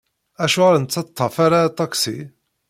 Acuɣer 0.43 0.73
ur 0.77 0.81
nettaṭṭaf 0.81 1.35
ara 1.45 1.57
aṭaksi? 1.67 2.17